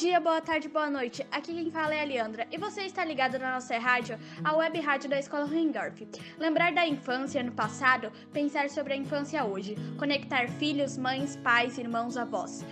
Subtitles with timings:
[0.00, 1.26] dia, boa tarde, boa noite.
[1.30, 4.80] Aqui quem fala é a Leandra e você está ligado na nossa rádio, a web
[4.80, 6.08] rádio da Escola Ruendorf.
[6.38, 12.16] Lembrar da infância no passado, pensar sobre a infância hoje, conectar filhos, mães, pais, irmãos,
[12.16, 12.64] avós.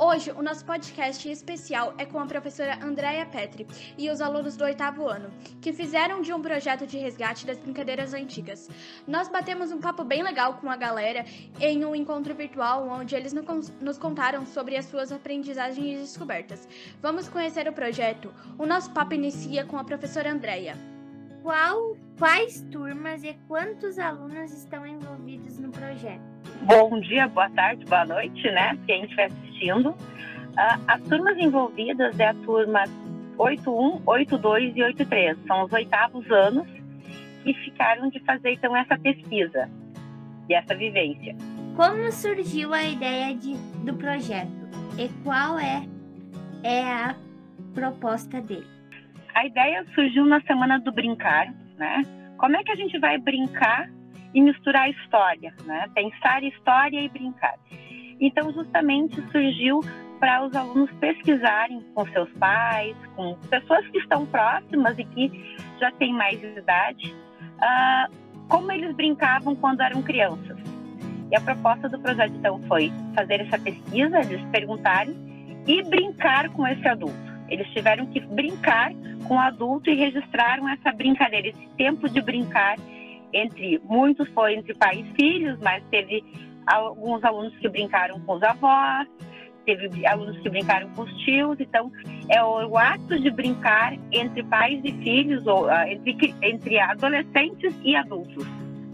[0.00, 3.66] Hoje, o nosso podcast especial é com a professora Andréia Petri
[3.98, 5.28] e os alunos do oitavo ano,
[5.60, 8.70] que fizeram de um projeto de resgate das brincadeiras antigas.
[9.08, 11.26] Nós batemos um papo bem legal com a galera
[11.58, 16.68] em um encontro virtual onde eles nos contaram sobre as suas aprendizagens e descobertas.
[17.02, 18.32] Vamos conhecer o projeto.
[18.56, 20.78] O nosso papo inicia com a professora Andréia.
[21.42, 26.20] Qual, quais turmas e quantos alunos estão envolvidos no projeto?
[26.62, 28.76] Bom dia, boa tarde, boa noite, né?
[28.86, 29.90] Quem estiver assistindo.
[29.90, 32.84] Uh, as turmas envolvidas é a turma
[33.38, 35.38] 81, 82 e 83.
[35.46, 36.66] São os oitavos anos
[37.44, 39.70] que ficaram de fazer então essa pesquisa
[40.48, 41.36] e essa vivência.
[41.76, 44.50] Como surgiu a ideia de, do projeto
[44.98, 45.86] e qual é,
[46.64, 47.14] é a
[47.72, 48.78] proposta dele?
[49.38, 52.02] a ideia surgiu na semana do brincar, né?
[52.36, 53.88] Como é que a gente vai brincar
[54.34, 55.88] e misturar história, né?
[55.94, 57.54] Pensar história e brincar.
[58.20, 59.80] Então, justamente surgiu
[60.18, 65.90] para os alunos pesquisarem com seus pais, com pessoas que estão próximas e que já
[65.92, 68.12] têm mais idade, uh,
[68.48, 70.58] como eles brincavam quando eram crianças.
[71.30, 75.14] E a proposta do projeto, então, foi fazer essa pesquisa, eles perguntarem
[75.66, 77.16] e brincar com esse adulto.
[77.48, 78.92] Eles tiveram que brincar
[79.28, 82.76] com adulto e registraram essa brincadeira, esse tempo de brincar
[83.32, 86.24] entre muitos foi entre pais e filhos, mas teve
[86.66, 89.06] alguns alunos que brincaram com os avós,
[89.66, 91.92] teve alunos que brincaram com os tios, então
[92.30, 97.94] é o, ato de brincar entre pais e filhos, ou uh, entre, entre adolescentes e
[97.94, 98.46] adultos.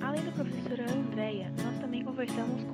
[0.02, 2.73] Além da professora Andréia, nós também conversamos com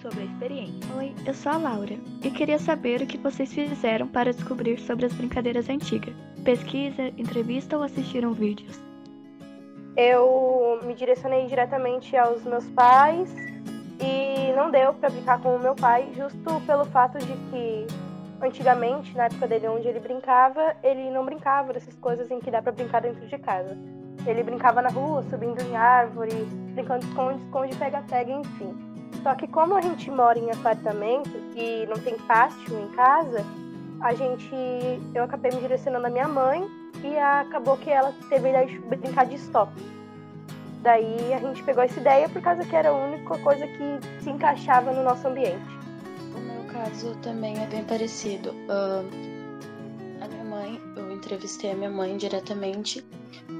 [0.00, 0.94] sobre a experiência.
[0.96, 5.06] Oi, eu sou a Laura e queria saber o que vocês fizeram para descobrir sobre
[5.06, 6.14] as brincadeiras antigas.
[6.44, 8.78] Pesquisa, entrevista ou assistiram vídeos?
[9.96, 13.34] Eu me direcionei diretamente aos meus pais
[14.00, 17.86] e não deu para brincar com o meu pai, justo pelo fato de que
[18.40, 22.60] antigamente, na época dele onde ele brincava, ele não brincava dessas coisas em que dá
[22.60, 23.76] para brincar dentro de casa.
[24.26, 26.34] Ele brincava na rua, subindo em árvore,
[26.74, 28.95] brincando de esconde, esconde, pega-pega, enfim.
[29.26, 33.44] Só que como a gente mora em apartamento e não tem pátio em casa,
[34.00, 34.54] a gente
[35.12, 36.64] eu acabei me direcionando à minha mãe
[37.02, 39.72] e acabou que ela teve a ideia de brincar de stop.
[40.80, 44.30] Daí a gente pegou essa ideia por causa que era a única coisa que se
[44.30, 45.74] encaixava no nosso ambiente.
[46.32, 48.50] O meu caso também é bem parecido.
[48.50, 49.04] Uh,
[50.20, 53.04] a minha mãe, eu entrevistei a minha mãe diretamente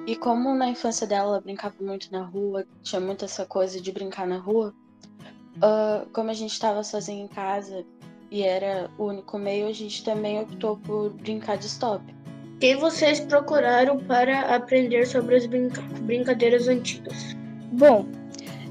[0.06, 3.90] e como na infância dela ela brincava muito na rua, tinha muito essa coisa de
[3.90, 4.72] brincar na rua,
[5.56, 7.84] Uh, como a gente estava sozinho em casa
[8.30, 12.04] e era o único meio, a gente também optou por brincar de stop.
[12.56, 17.36] O que vocês procuraram para aprender sobre as brinca brincadeiras antigas?
[17.72, 18.06] Bom,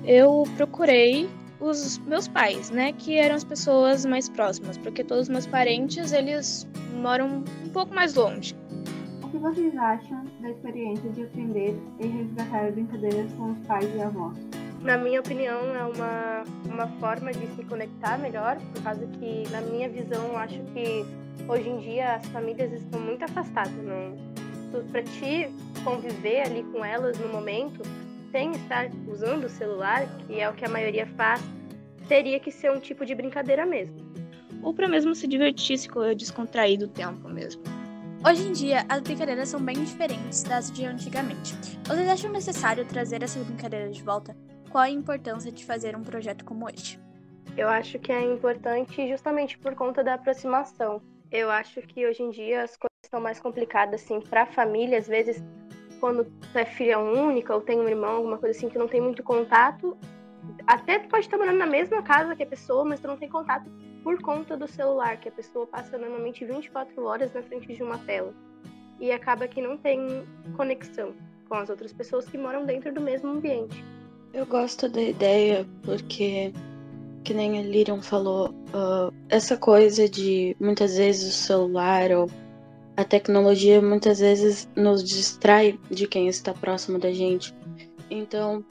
[0.03, 1.29] eu procurei
[1.59, 6.11] os meus pais, né, que eram as pessoas mais próximas, porque todos os meus parentes,
[6.11, 8.55] eles moram um pouco mais longe.
[9.23, 14.01] O que vocês acham da experiência de aprender e resgatar brincadeiras com os pais e
[14.01, 14.37] avós?
[14.85, 19.59] Na minha opinião, é uma, uma forma de se conectar melhor, por causa que, na
[19.59, 21.03] minha visão, acho que
[21.49, 23.73] hoje em dia as famílias estão muito afastadas.
[24.91, 25.49] Para ti
[25.83, 27.81] conviver ali com elas no momento,
[28.31, 31.41] sem estar usando o celular, que é o que a maioria faz,
[32.07, 33.95] teria que ser um tipo de brincadeira mesmo.
[34.61, 37.63] Ou para mesmo se divertir, se descontrair do tempo mesmo.
[38.27, 41.55] Hoje em dia, as brincadeiras são bem diferentes das de antigamente.
[41.87, 44.35] Vocês acham necessário trazer essas brincadeiras de volta?
[44.75, 46.99] Qual a importância de fazer um projeto como este?
[47.55, 51.01] Eu acho que é importante justamente por conta da aproximação.
[51.31, 54.97] Eu acho que hoje em dia as coisas estão mais complicadas assim para a família,
[54.97, 55.41] às vezes
[56.01, 58.99] quando tu é filha única ou tem um irmão, alguma coisa assim que não tem
[58.99, 59.97] muito contato,
[60.67, 63.29] até tu pode estar morando na mesma casa que a pessoa, mas tu não tem
[63.29, 63.71] contato
[64.03, 67.97] por conta do celular, que a pessoa passa normalmente 24 horas na frente de uma
[67.99, 68.33] tela.
[68.99, 71.15] E acaba que não tem conexão
[71.47, 73.94] com as outras pessoas que moram dentro do mesmo ambiente.
[74.35, 76.51] Eu gosto da ideia porque,
[77.23, 82.29] que nem a Lirian falou, uh, essa coisa de muitas vezes o celular ou
[82.97, 87.55] a tecnologia muitas vezes nos distrai de quem está próximo da gente.
[88.11, 88.61] Então,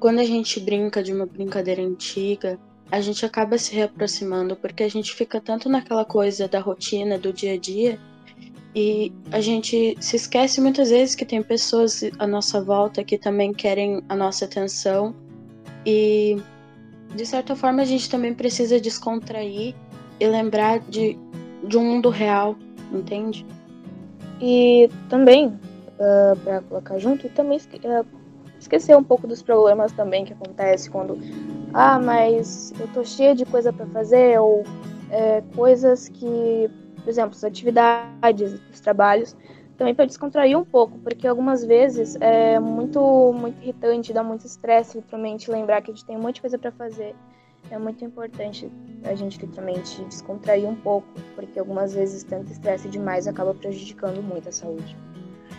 [0.00, 2.58] quando a gente brinca de uma brincadeira antiga,
[2.90, 7.32] a gente acaba se reaproximando porque a gente fica tanto naquela coisa da rotina, do
[7.32, 8.00] dia a dia,
[8.74, 13.52] e a gente se esquece muitas vezes que tem pessoas à nossa volta que também
[13.52, 15.14] querem a nossa atenção.
[15.86, 16.36] E
[17.14, 19.74] de certa forma a gente também precisa descontrair
[20.20, 21.18] e lembrar de
[21.62, 22.56] de um mundo real,
[22.92, 23.44] entende?
[24.40, 28.06] E também, uh, para colocar junto, também uh,
[28.58, 31.18] esquecer um pouco dos problemas também que acontece quando,
[31.74, 34.64] ah, mas eu tô cheia de coisa para fazer, ou
[35.10, 36.70] é, coisas que,
[37.08, 39.34] por exemplo, as atividades, os trabalhos,
[39.78, 44.98] também para descontrair um pouco, porque algumas vezes é muito, muito irritante, dá muito estresse,
[44.98, 47.14] literalmente, lembrar que a gente tem um monte de coisa para fazer.
[47.70, 48.70] É muito importante
[49.04, 54.50] a gente literalmente descontrair um pouco, porque algumas vezes tanto estresse demais acaba prejudicando muito
[54.50, 54.94] a saúde.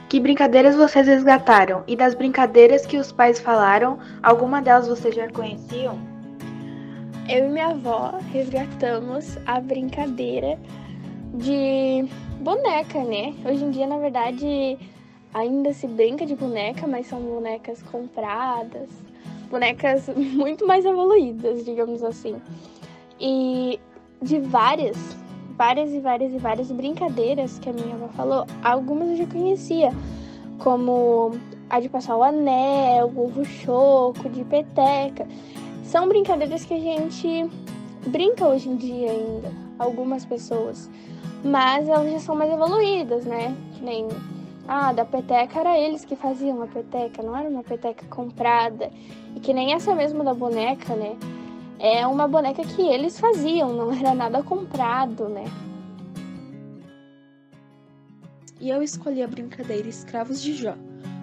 [0.08, 1.84] Que brincadeiras vocês resgataram?
[1.88, 5.98] E das brincadeiras que os pais falaram, alguma delas vocês já conheciam?
[7.28, 10.60] Eu e minha avó resgatamos a brincadeira
[11.34, 12.08] de
[12.42, 13.34] boneca, né?
[13.46, 14.78] Hoje em dia, na verdade,
[15.34, 18.90] ainda se brinca de boneca, mas são bonecas compradas,
[19.50, 22.36] bonecas muito mais evoluídas, digamos assim.
[23.20, 23.80] E
[24.22, 24.98] de várias,
[25.58, 29.92] várias e várias e várias brincadeiras que a minha avó falou, algumas eu já conhecia,
[30.58, 31.38] como
[31.70, 35.28] a de passar o anel, o ovo choco, de peteca.
[35.84, 37.50] São brincadeiras que a gente
[38.08, 40.90] brinca hoje em dia ainda, algumas pessoas
[41.44, 43.56] mas elas já são mais evoluídas, né?
[43.74, 44.08] Que nem
[44.68, 48.92] ah, da peteca era eles que faziam a peteca, não era uma peteca comprada.
[49.36, 51.18] E que nem essa mesmo da boneca, né?
[51.80, 55.46] É uma boneca que eles faziam, não era nada comprado, né?
[58.60, 60.76] E eu escolhi a brincadeira Escravos de Jó,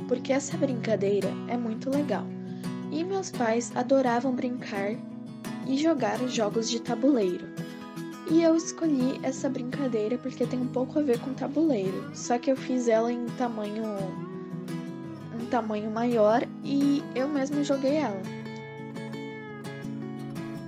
[0.09, 2.25] porque essa brincadeira é muito legal.
[2.91, 4.93] E meus pais adoravam brincar
[5.67, 7.47] e jogar jogos de tabuleiro.
[8.29, 12.11] E eu escolhi essa brincadeira porque tem um pouco a ver com tabuleiro.
[12.13, 13.85] Só que eu fiz ela em tamanho
[15.41, 18.21] um tamanho maior e eu mesma joguei ela.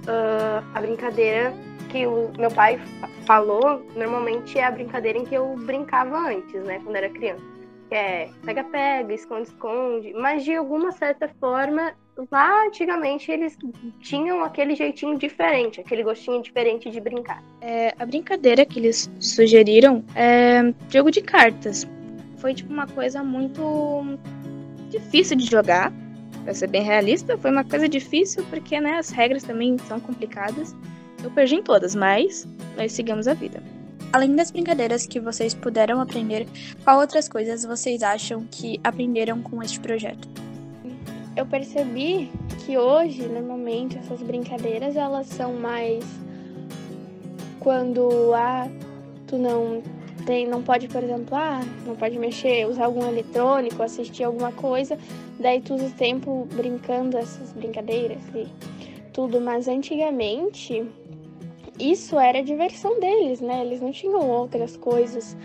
[0.05, 1.53] Uh, a brincadeira
[1.91, 2.81] que o meu pai
[3.27, 7.43] falou normalmente é a brincadeira em que eu brincava antes, né, quando era criança.
[7.89, 11.95] Que é pega-pega, esconde-esconde, mas de alguma certa forma
[12.31, 13.57] lá antigamente eles
[14.01, 17.43] tinham aquele jeitinho diferente, aquele gostinho diferente de brincar.
[17.61, 21.87] É, a brincadeira que eles sugeriram é jogo de cartas.
[22.39, 24.19] Foi tipo uma coisa muito
[24.91, 25.93] difícil de jogar,
[26.45, 30.75] pra ser bem realista, foi uma coisa difícil porque né, as regras também são complicadas.
[31.23, 33.63] Eu perdi em todas, mas nós seguimos a vida.
[34.13, 36.47] Além das brincadeiras que vocês puderam aprender,
[36.83, 40.48] qual outras coisas vocês acham que aprenderam com este projeto?
[41.39, 42.33] Eu percebi
[42.67, 46.05] que hoje, normalmente, essas brincadeiras, elas são mais
[47.61, 48.69] quando ah,
[49.25, 49.81] tu não
[50.27, 54.99] tem, não pode, por exemplo, ah, não pode mexer, usar algum eletrônico, assistir alguma coisa,
[55.39, 58.49] daí tu usa tempo brincando essas brincadeiras e
[59.13, 60.85] tudo, mas antigamente
[61.79, 63.65] isso era a diversão deles, né?
[63.65, 65.37] Eles não tinham outras coisas,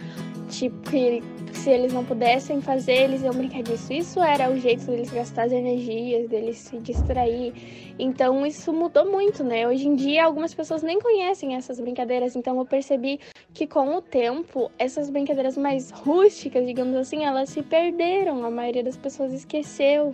[0.50, 1.22] tipo que
[1.58, 3.94] se eles não pudessem fazer, eles iam brincar disso.
[3.94, 7.54] Isso era o jeito deles gastar as energias, deles se distrair.
[7.98, 9.68] Então isso mudou muito, né?
[9.68, 13.20] Hoje em dia algumas pessoas nem conhecem essas brincadeiras, então eu percebi
[13.54, 18.44] que com o tempo essas brincadeiras mais rústicas, digamos assim, elas se perderam.
[18.44, 20.14] A maioria das pessoas esqueceu.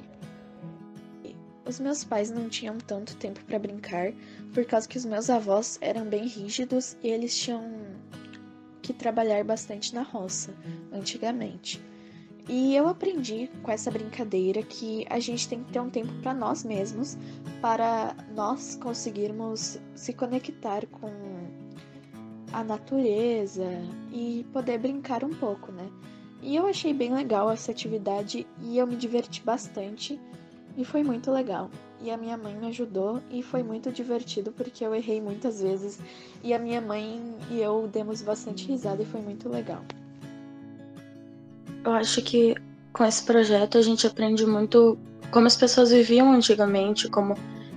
[1.66, 4.12] Os meus pais não tinham tanto tempo para brincar,
[4.56, 7.64] por causa que os meus avós eram bem rígidos e eles tinham
[8.90, 10.52] que trabalhar bastante na roça,
[10.92, 11.80] antigamente.
[12.48, 16.34] E eu aprendi com essa brincadeira que a gente tem que ter um tempo para
[16.34, 17.16] nós mesmos,
[17.62, 21.12] para nós conseguirmos se conectar com
[22.52, 23.68] a natureza
[24.12, 25.88] e poder brincar um pouco, né?
[26.42, 30.20] E eu achei bem legal essa atividade e eu me diverti bastante
[30.76, 31.70] e foi muito legal
[32.02, 36.00] e a minha mãe me ajudou e foi muito divertido porque eu errei muitas vezes
[36.44, 39.84] e a minha mãe e eu demos bastante risada e foi muito legal.
[41.84, 42.56] Eu acho que
[42.94, 44.98] com esse projeto a gente aprende muito
[45.32, 47.36] como as pessoas viviam antigamente, como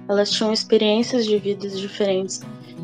[0.08, 2.40] elas tinham experiências de vidas diferentes.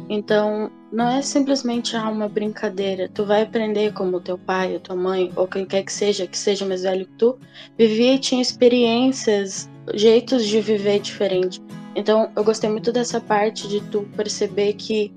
[0.09, 3.09] Então, não é simplesmente ah, uma brincadeira.
[3.09, 6.39] Tu vai aprender como teu pai, ou tua mãe, ou quem quer que seja, que
[6.39, 7.39] seja mais velho que tu,
[7.77, 11.61] vivia e tinha experiências jeitos de viver diferente.
[11.95, 15.13] Então, eu gostei muito dessa parte de tu perceber que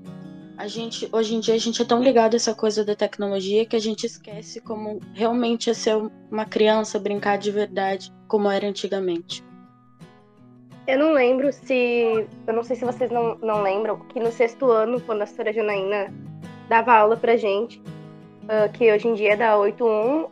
[0.56, 3.64] a gente, hoje em dia, a gente é tão ligado a essa coisa da tecnologia
[3.64, 5.96] que a gente esquece como realmente é ser
[6.30, 9.42] uma criança, brincar de verdade, como era antigamente.
[10.86, 12.26] Eu não lembro se.
[12.46, 15.52] Eu não sei se vocês não, não lembram que no sexto ano, quando a senhora
[15.52, 16.12] Janaína
[16.68, 17.80] dava aula pra gente,
[18.44, 20.26] uh, que hoje em dia é da 81,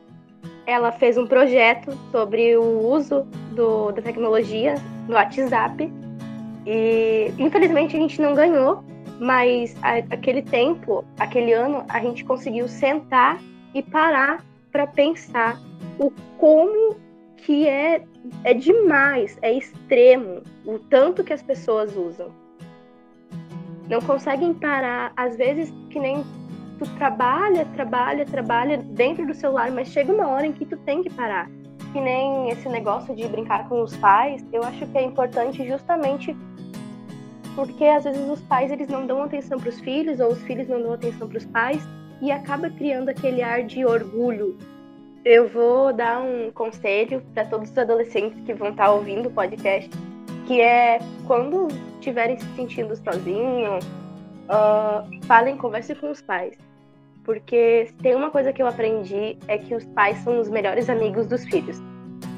[0.66, 4.74] ela fez um projeto sobre o uso do, da tecnologia
[5.08, 5.92] no WhatsApp.
[6.66, 8.84] E infelizmente a gente não ganhou
[9.18, 13.40] Mas a, aquele tempo, aquele ano, a gente conseguiu sentar
[13.74, 15.58] e parar para pensar
[15.98, 16.96] o como
[17.50, 18.04] que é,
[18.44, 22.30] é demais, é extremo o tanto que as pessoas usam.
[23.88, 26.22] Não conseguem parar, às vezes que nem
[26.78, 31.02] tu trabalha, trabalha, trabalha dentro do celular, mas chega uma hora em que tu tem
[31.02, 31.50] que parar.
[31.92, 36.36] Que nem esse negócio de brincar com os pais, eu acho que é importante justamente
[37.56, 40.68] porque às vezes os pais eles não dão atenção para os filhos ou os filhos
[40.68, 41.82] não dão atenção para os pais
[42.22, 44.56] e acaba criando aquele ar de orgulho
[45.24, 49.32] eu vou dar um conselho para todos os adolescentes que vão estar tá ouvindo o
[49.32, 49.90] podcast,
[50.46, 53.84] que é quando estiverem se sentindo sozinhos,
[54.48, 56.56] uh, falem, conversem com os pais.
[57.22, 61.26] Porque tem uma coisa que eu aprendi é que os pais são os melhores amigos
[61.26, 61.78] dos filhos.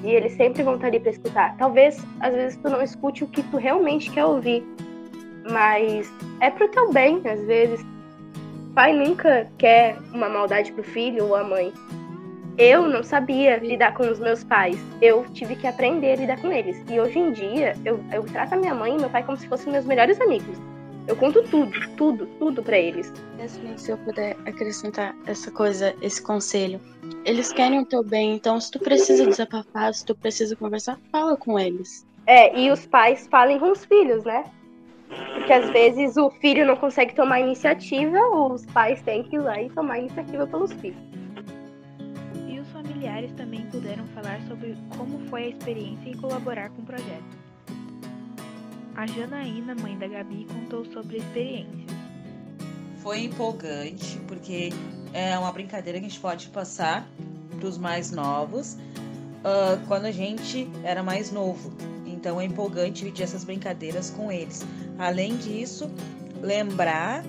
[0.02, 1.56] E eles sempre vão estar ali para escutar.
[1.56, 4.64] Talvez, às vezes, tu não escute o que tu realmente quer ouvir.
[5.48, 7.80] Mas é pro teu bem, às vezes.
[8.74, 11.72] pai nunca quer uma maldade pro filho ou a mãe.
[12.58, 14.76] Eu não sabia lidar com os meus pais.
[15.00, 16.76] Eu tive que aprender a lidar com eles.
[16.90, 19.48] E hoje em dia, eu, eu trato a minha mãe e meu pai como se
[19.48, 20.58] fossem meus melhores amigos.
[21.08, 23.12] Eu conto tudo, tudo, tudo para eles.
[23.76, 26.78] Se eu puder acrescentar essa coisa, esse conselho.
[27.24, 31.36] Eles querem o teu bem, então se tu precisa desabafar, se tu precisa conversar, fala
[31.36, 32.06] com eles.
[32.26, 34.44] É, e os pais falem com os filhos, né?
[35.34, 39.60] Porque às vezes o filho não consegue tomar iniciativa, os pais têm que ir lá
[39.60, 41.21] e tomar iniciativa pelos filhos
[43.02, 47.24] familiares também puderam falar sobre como foi a experiência em colaborar com o projeto.
[48.94, 51.96] A Janaína, mãe da Gabi, contou sobre a experiência.
[52.98, 54.70] Foi empolgante, porque
[55.12, 57.08] é uma brincadeira que a gente pode passar
[57.58, 61.72] para os mais novos uh, quando a gente era mais novo.
[62.06, 64.64] Então é empolgante dividir essas brincadeiras com eles.
[64.96, 65.90] Além disso,
[66.40, 67.24] lembrar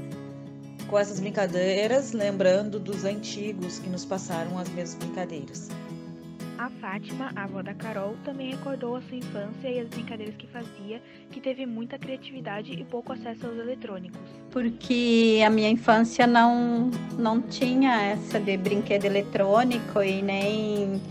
[0.88, 5.70] com essas brincadeiras, lembrando dos antigos que nos passaram as mesmas brincadeiras.
[6.58, 10.48] A Fátima, a avó da Carol, também recordou a sua infância e as brincadeiras que
[10.48, 14.22] fazia, que teve muita criatividade e pouco acesso aos eletrônicos.
[14.50, 21.02] Porque a minha infância não, não tinha essa de brinquedo eletrônico e nem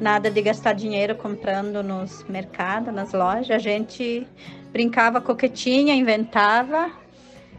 [0.00, 3.50] nada de gastar dinheiro comprando nos mercados, nas lojas.
[3.50, 4.26] A gente
[4.72, 6.90] brincava coquetinha, inventava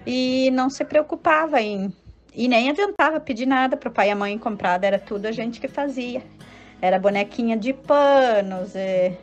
[0.07, 1.91] e não se preocupava em
[2.33, 5.31] e nem adiantava pedir nada para o pai e a mãe comprar, era tudo a
[5.31, 6.21] gente que fazia.
[6.79, 9.17] Era bonequinha de panos, é,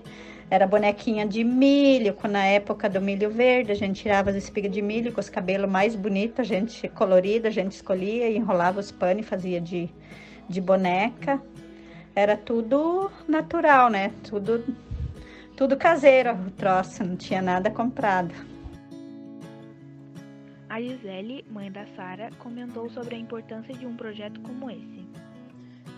[0.51, 4.83] era bonequinha de milho, na época do milho verde, a gente tirava as espigas de
[4.83, 9.25] milho com os cabelos mais bonitos, a gente colorida, a gente escolhia enrolava os panos
[9.25, 9.89] e fazia de,
[10.49, 11.41] de boneca.
[12.17, 14.11] Era tudo natural, né?
[14.25, 14.65] Tudo,
[15.57, 18.35] tudo caseiro o troço, não tinha nada comprado.
[20.75, 25.07] A Gisele, mãe da Sara, comentou sobre a importância de um projeto como esse.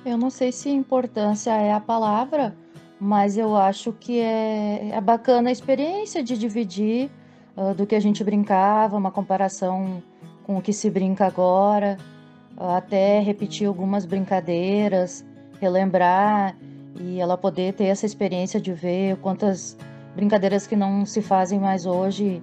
[0.04, 2.54] Eu não sei se importância é a palavra,
[3.00, 7.09] mas eu acho que é, é bacana a experiência de dividir
[7.56, 10.02] uh, do que a gente brincava, uma comparação
[10.45, 11.97] com o que se brinca agora,
[12.59, 15.25] uh, até repetir algumas brincadeiras,
[15.59, 16.54] relembrar
[17.00, 19.75] e ela poder ter essa experiência de ver quantas
[20.14, 22.42] brincadeiras que não se fazem mais hoje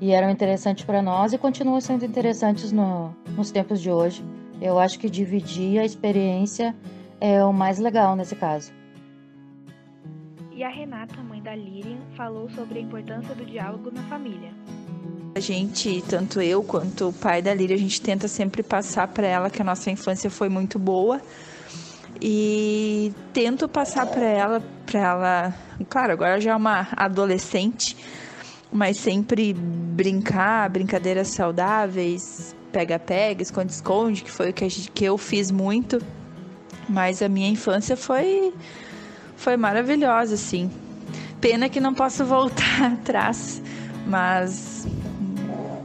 [0.00, 4.24] e eram interessantes para nós e continuam sendo interessantes no, nos tempos de hoje.
[4.60, 6.74] Eu acho que dividir a experiência
[7.20, 8.72] é o mais legal nesse caso.
[10.52, 14.52] E a Renata, mãe da Lirian, falou sobre a importância do diálogo na família.
[15.34, 19.26] A gente, tanto eu quanto o pai da Lirian, a gente tenta sempre passar para
[19.26, 21.20] ela que a nossa infância foi muito boa
[22.20, 25.54] e tento passar para ela, para ela,
[25.88, 27.96] claro, agora já é uma adolescente,
[28.74, 35.52] mas sempre brincar, brincadeiras saudáveis, pega-pega, esconde-esconde, que foi o que, gente, que eu fiz
[35.52, 36.02] muito.
[36.88, 38.52] Mas a minha infância foi
[39.36, 40.68] foi maravilhosa, assim.
[41.40, 43.62] Pena que não posso voltar atrás,
[44.08, 44.88] mas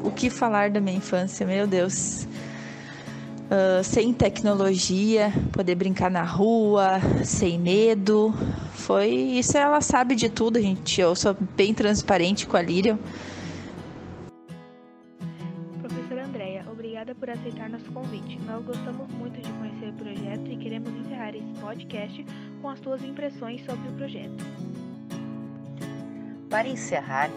[0.03, 2.27] o que falar da minha infância, meu Deus.
[3.49, 8.31] Uh, sem tecnologia, poder brincar na rua, sem medo.
[8.73, 11.01] Foi isso, ela sabe de tudo, gente.
[11.01, 12.99] Eu sou bem transparente com a Líria.
[15.81, 18.39] Professora Andréia, obrigada por aceitar nosso convite.
[18.45, 22.25] Nós gostamos muito de conhecer o projeto e queremos encerrar esse podcast
[22.61, 24.45] com as suas impressões sobre o projeto.
[26.51, 27.31] Para encerrar,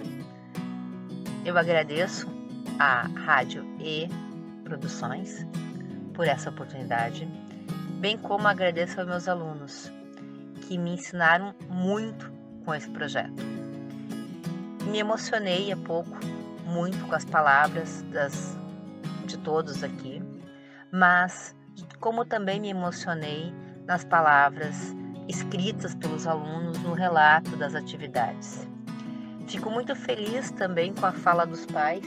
[1.46, 2.28] eu agradeço
[2.78, 4.08] à Rádio E
[4.62, 5.46] Produções
[6.14, 7.26] por essa oportunidade,
[8.00, 9.92] bem como agradeço aos meus alunos
[10.62, 12.30] que me ensinaram muito
[12.64, 13.42] com esse projeto.
[14.90, 16.18] Me emocionei há pouco
[16.66, 18.56] muito com as palavras das
[19.44, 20.22] todos aqui,
[20.90, 21.56] mas
[21.98, 23.52] como também me emocionei
[23.86, 24.94] nas palavras
[25.28, 28.66] escritas pelos alunos no relato das atividades.
[29.46, 32.04] Fico muito feliz também com a fala dos pais,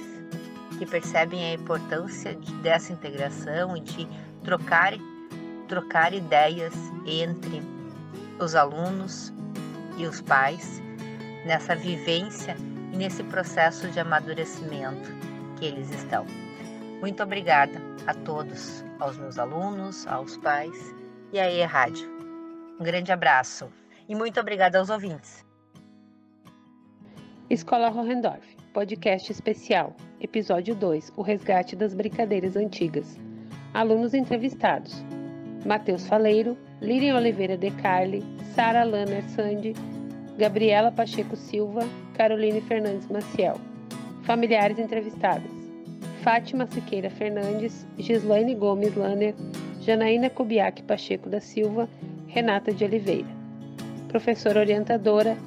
[0.78, 4.08] que percebem a importância dessa integração e de
[4.44, 4.94] trocar,
[5.68, 6.74] trocar ideias
[7.06, 7.62] entre
[8.40, 9.34] os alunos
[9.98, 10.82] e os pais
[11.46, 12.56] nessa vivência
[12.92, 15.10] e nesse processo de amadurecimento
[15.58, 16.26] que eles estão.
[17.00, 20.94] Muito obrigada a todos, aos meus alunos, aos pais
[21.32, 22.10] e à E Rádio.
[22.80, 23.70] Um grande abraço
[24.08, 25.46] e muito obrigada aos ouvintes.
[27.50, 33.18] Escola Hohendorf, podcast especial, episódio 2, o resgate das brincadeiras antigas.
[33.74, 35.02] Alunos entrevistados:
[35.66, 38.22] Matheus Faleiro, Lilian Oliveira de Carli,
[38.54, 39.74] Sara Lanner Sandi,
[40.38, 43.56] Gabriela Pacheco Silva, Caroline Fernandes Maciel.
[44.24, 45.50] Familiares entrevistadas:
[46.22, 49.34] Fátima Siqueira Fernandes, Gislaine Gomes Lanner,
[49.86, 51.88] Janaína Kubiak Pacheco da Silva,
[52.28, 53.30] Renata de Oliveira.
[54.10, 55.38] Professora orientadora: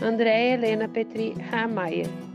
[0.00, 2.27] Andréa Helena Petri Ramaia.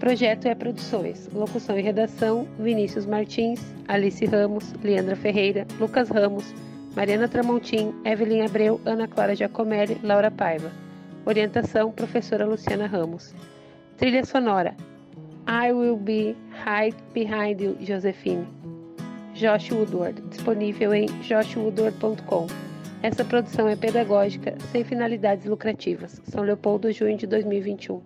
[0.00, 1.28] Projeto é Produções.
[1.30, 6.54] Locução e redação: Vinícius Martins, Alice Ramos, Leandra Ferreira, Lucas Ramos,
[6.96, 10.72] Mariana Tramontim, Evelyn Abreu, Ana Clara Giacomelli, Laura Paiva.
[11.26, 13.34] Orientação: Professora Luciana Ramos.
[13.98, 14.74] Trilha sonora:
[15.46, 18.48] I Will Be Right Behind You, Josephine.
[19.34, 22.46] Josh Woodward, disponível em joshwoodward.com.
[23.02, 26.22] Essa produção é pedagógica, sem finalidades lucrativas.
[26.24, 28.00] São Leopoldo, junho de 2021.